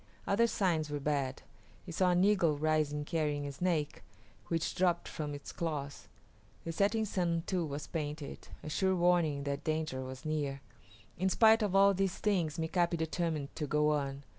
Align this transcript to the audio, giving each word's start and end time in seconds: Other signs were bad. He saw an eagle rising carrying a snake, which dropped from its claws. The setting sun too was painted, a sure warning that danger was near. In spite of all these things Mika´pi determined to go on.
Other 0.25 0.47
signs 0.47 0.89
were 0.89 0.99
bad. 0.99 1.43
He 1.85 1.91
saw 1.91 2.09
an 2.09 2.23
eagle 2.23 2.57
rising 2.57 3.05
carrying 3.05 3.45
a 3.45 3.51
snake, 3.51 4.01
which 4.47 4.73
dropped 4.73 5.07
from 5.07 5.35
its 5.35 5.51
claws. 5.51 6.07
The 6.63 6.71
setting 6.71 7.05
sun 7.05 7.43
too 7.45 7.63
was 7.67 7.85
painted, 7.85 8.47
a 8.63 8.69
sure 8.71 8.95
warning 8.95 9.43
that 9.43 9.63
danger 9.63 10.01
was 10.01 10.25
near. 10.25 10.61
In 11.19 11.29
spite 11.29 11.61
of 11.61 11.75
all 11.75 11.93
these 11.93 12.17
things 12.17 12.57
Mika´pi 12.57 12.97
determined 12.97 13.55
to 13.57 13.67
go 13.67 13.91
on. 13.91 14.23